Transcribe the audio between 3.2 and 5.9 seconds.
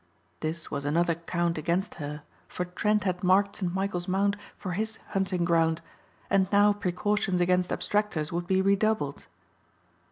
marked St. Michael's Mount for his hunting ground